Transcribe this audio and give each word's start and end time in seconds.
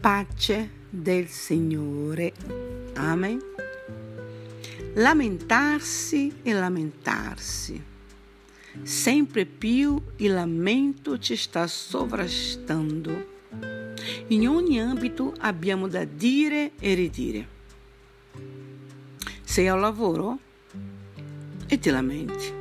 pace 0.00 0.70
del 0.88 1.28
Signore. 1.28 2.32
Amen. 2.94 3.38
Lamentarsi 4.94 6.32
e 6.42 6.52
lamentarsi. 6.54 7.84
Sempre 8.82 9.44
più 9.44 10.00
il 10.16 10.32
lamento 10.32 11.18
ci 11.18 11.36
sta 11.36 11.66
sovrastando. 11.66 13.38
In 14.28 14.48
ogni 14.48 14.80
ambito 14.80 15.34
abbiamo 15.38 15.86
da 15.86 16.04
dire 16.04 16.72
e 16.78 16.94
ridire. 16.94 17.48
Sei 19.44 19.68
al 19.68 19.80
lavoro 19.80 20.38
e 21.66 21.78
ti 21.78 21.90
lamenti. 21.90 22.52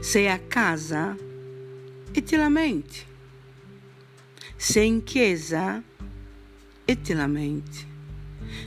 Sei 0.00 0.30
a 0.30 0.38
casa 0.38 1.14
e 2.10 2.22
ti 2.22 2.36
lamenti. 2.36 3.07
Sei 4.60 5.04
chiesa 5.04 5.80
e 6.84 7.00
ti 7.00 7.12
lamenti. 7.12 7.86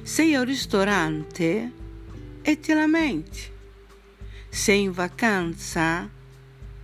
Sei 0.04 0.34
al 0.36 0.46
ristorante 0.46 1.72
e 2.42 2.60
ti 2.62 2.72
lamenti. 2.72 3.42
Sei 4.48 4.84
in 4.84 4.94
vacanza 4.94 6.10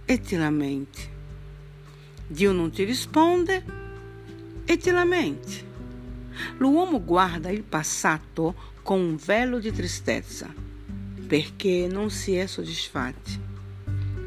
e 0.04 0.20
ti 0.20 0.36
lamenti. 0.36 1.08
Dio 2.28 2.52
non 2.52 2.70
ti 2.70 2.84
risponde 2.84 3.64
e 4.66 4.78
ti 4.78 4.92
lamenti. 4.92 5.64
L'uomo 6.58 7.02
guarda 7.02 7.50
il 7.50 7.64
passato 7.64 8.74
con 8.84 9.00
un 9.00 9.16
velo 9.16 9.60
di 9.60 9.72
tristezza 9.72 10.54
perché 11.26 11.88
non 11.90 12.10
si 12.10 12.36
è 12.36 12.46
soddisfatti. 12.46 13.40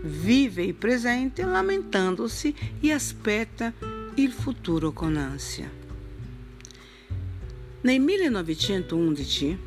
Vive 0.04 0.62
il 0.62 0.74
presente 0.74 1.44
lamentandosi 1.44 2.54
e 2.80 2.92
aspetta 2.92 3.98
il 4.14 4.32
futuro 4.32 4.92
con 4.92 5.16
ansia. 5.16 5.70
Nel 7.82 8.00
1911, 8.00 9.58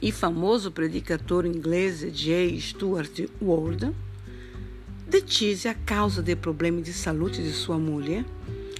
il 0.00 0.12
famoso 0.12 0.72
predicatore 0.72 1.46
inglese 1.46 2.10
J. 2.10 2.58
Stuart 2.58 3.28
Ward 3.38 3.92
decise, 5.06 5.68
a 5.68 5.76
causa 5.84 6.22
dei 6.22 6.36
problemi 6.36 6.80
di 6.82 6.92
salute 6.92 7.40
di 7.40 7.52
sua 7.52 7.78
moglie, 7.78 8.24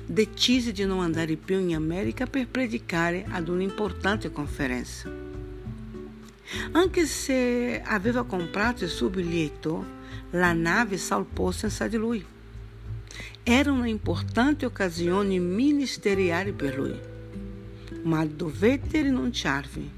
decise 0.05 0.73
di 0.73 0.85
non 0.85 1.01
andare 1.01 1.37
più 1.37 1.61
in 1.61 1.75
America 1.75 2.27
per 2.27 2.49
predicare 2.49 3.25
ad 3.29 3.49
un'importante 3.49 4.33
conferenza. 4.33 5.09
Anche 6.73 7.07
se 7.07 7.81
aveva 7.85 8.25
comprato 8.25 8.85
il 8.85 8.91
suo 8.91 9.09
biglietto, 9.09 10.03
la 10.31 10.53
nave 10.53 10.99
salpò 10.99 11.53
senza 11.53 11.87
di 11.87 11.97
lui. 11.97 12.34
Era 13.47 13.73
una 13.73 13.89
importante 13.89 14.65
occasione 14.65 15.39
ministeriale 15.39 16.53
per 16.53 16.79
lui, 16.79 16.99
ma 18.05 18.25
dovette 18.25 19.03
rinunciarvi. 19.03 19.91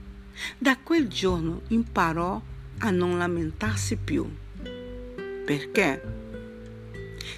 Da 0.58 0.76
quel 0.76 1.06
giorno 1.06 1.60
imparò 1.68 2.42
a 2.78 2.90
non 2.90 3.16
lamentarsi 3.16 3.98
più. 3.98 4.28
Perché? 5.44 6.02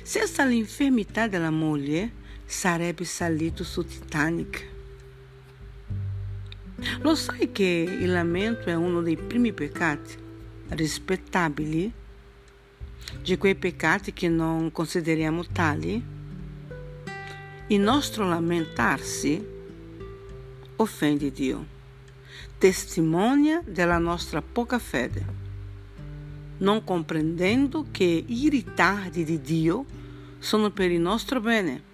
Senza 0.01 0.47
l'infermità 0.47 1.29
della 1.29 1.51
moglie, 1.51 2.11
sarebbe 2.47 3.05
salito 3.05 3.62
sul 3.62 3.84
Titanic. 3.84 4.67
Lo 7.01 7.14
sai 7.17 7.53
che 7.53 7.98
il 8.01 8.11
lamento 8.11 8.70
è 8.70 8.75
uno 8.75 9.03
dei 9.03 9.19
primi 9.19 9.53
peccati 9.53 10.17
rispettabili? 10.69 11.92
Di 13.22 13.36
quei 13.36 13.54
peccati 13.54 14.12
che 14.12 14.28
non 14.28 14.72
consideriamo 14.72 15.44
tali? 15.46 16.02
Il 17.68 17.80
nostro 17.80 18.27
lamentarsi 18.27 19.45
offende 20.77 21.30
Dio, 21.30 21.67
testimonia 22.56 23.62
della 23.67 23.98
nostra 23.98 24.40
poca 24.40 24.78
fede, 24.78 25.24
non 26.58 26.83
comprendendo 26.84 27.86
che 27.90 28.24
i 28.27 28.48
ritardi 28.48 29.24
di 29.24 29.40
Dio 29.40 29.84
sono 30.39 30.70
per 30.70 30.90
il 30.90 31.00
nostro 31.00 31.40
bene 31.40 31.86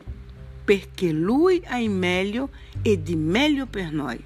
perché 0.65 1.13
Lui 1.13 1.63
ha 1.67 1.79
il 1.79 1.91
meglio 1.91 2.49
e 2.81 3.03
di 3.03 3.17
meglio 3.17 3.67
per 3.67 3.93
noi. 3.93 4.23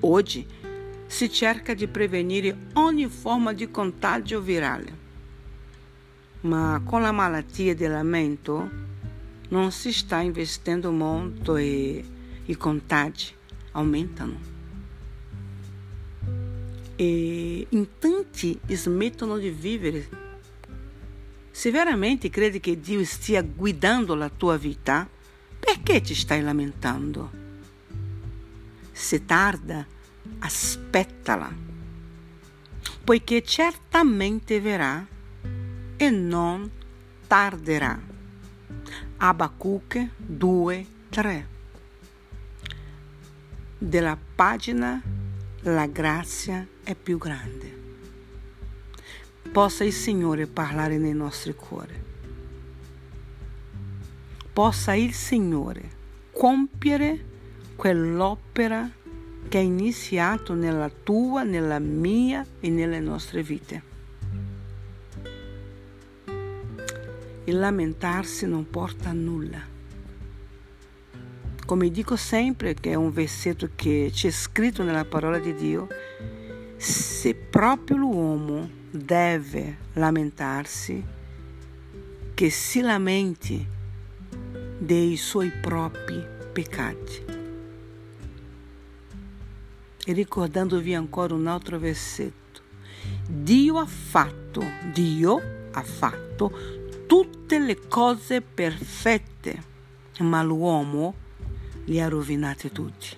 Oggi 0.00 0.46
si 1.06 1.30
cerca 1.30 1.74
di 1.74 1.86
prevenire 1.86 2.68
ogni 2.74 3.06
forma 3.06 3.52
di 3.52 3.70
contagio 3.70 4.40
virale, 4.40 5.01
ma 6.42 6.80
con 6.84 7.02
la 7.02 7.12
malattia 7.12 7.74
del 7.74 7.90
lamento 7.90 8.70
non 9.48 9.70
si 9.70 9.92
sta 9.92 10.20
investendo 10.20 10.90
molto 10.90 11.56
e 11.56 12.04
i 12.44 12.56
contagi 12.56 13.34
aumentano. 13.72 14.50
E 16.96 17.66
in 17.68 17.86
tanti 17.98 18.58
smettono 18.68 19.36
di 19.38 19.50
vivere 19.50 20.20
se 21.50 21.70
veramente 21.70 22.30
credi 22.30 22.60
che 22.60 22.80
Dio 22.80 23.04
stia 23.04 23.42
guidando 23.42 24.14
la 24.14 24.30
tua 24.30 24.56
vita, 24.56 25.06
perché 25.60 26.00
ti 26.00 26.14
stai 26.14 26.42
lamentando? 26.42 27.30
Se 28.90 29.26
tarda, 29.26 29.86
aspettala, 30.38 31.54
poiché 33.04 33.42
certamente 33.42 34.60
verrà 34.60 35.06
e 36.04 36.10
non 36.10 36.70
tarderà. 37.26 38.00
Abacuque 39.18 40.10
2, 40.16 40.86
3. 41.10 41.46
Della 43.78 44.18
pagina 44.34 45.00
La 45.60 45.86
grazia 45.86 46.66
è 46.82 46.94
più 46.94 47.18
grande 47.18 47.80
possa 49.52 49.84
il 49.84 49.92
Signore 49.92 50.46
parlare 50.46 50.96
nei 50.96 51.12
nostri 51.12 51.54
cuori. 51.54 51.92
Possa 54.50 54.94
il 54.94 55.12
Signore 55.12 56.00
compiere 56.32 57.24
quell'opera 57.76 58.90
che 59.48 59.58
ha 59.58 59.60
iniziato 59.60 60.54
nella 60.54 60.88
tua, 60.88 61.42
nella 61.42 61.78
mia 61.78 62.46
e 62.60 62.70
nelle 62.70 62.98
nostre 62.98 63.42
vite. 63.42 63.91
Il 67.44 67.58
lamentarsi 67.58 68.46
non 68.46 68.70
porta 68.70 69.08
a 69.08 69.12
nulla. 69.12 69.60
Come 71.66 71.90
dico 71.90 72.14
sempre, 72.14 72.74
che 72.74 72.90
è 72.90 72.94
un 72.94 73.10
versetto 73.10 73.70
che 73.74 74.10
c'è 74.12 74.30
scritto 74.30 74.84
nella 74.84 75.04
parola 75.04 75.40
di 75.40 75.52
Dio, 75.52 75.88
se 76.76 77.34
proprio 77.34 77.96
l'uomo 77.96 78.68
deve 78.90 79.78
lamentarsi, 79.94 81.02
che 82.32 82.50
si 82.50 82.80
lamenti 82.80 83.66
dei 84.78 85.16
suoi 85.16 85.50
propri 85.50 86.24
peccati. 86.52 87.24
E 90.04 90.12
ricordandovi 90.12 90.94
ancora 90.94 91.34
un 91.34 91.48
altro 91.48 91.80
versetto, 91.80 92.60
Dio 93.28 93.78
ha 93.78 93.86
fatto, 93.86 94.62
Dio 94.92 95.40
ha 95.72 95.82
fatto 95.82 96.81
tutte 97.12 97.58
le 97.58 97.76
cose 97.88 98.40
perfette, 98.40 99.62
ma 100.20 100.42
l'uomo 100.42 101.14
li 101.84 102.00
ha 102.00 102.08
rovinati 102.08 102.72
tutti. 102.72 103.14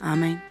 Amen. 0.00 0.42